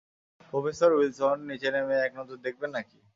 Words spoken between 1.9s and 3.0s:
এক নজর দেখবেন নাকি?